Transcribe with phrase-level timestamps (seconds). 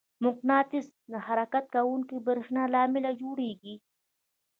[0.25, 3.75] مقناطیس د حرکت کوونکي برېښنا له امله جوړېږي.